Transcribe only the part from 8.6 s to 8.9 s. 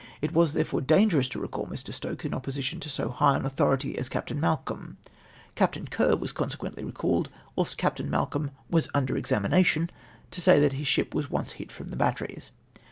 iras